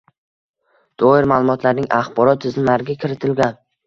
[1.03, 3.55] doir ma’lumotlarning axborot tizimlariga kiritilgan;